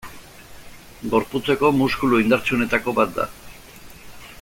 [1.11, 3.33] Gorputzeko muskulu indartsuenetako bat da.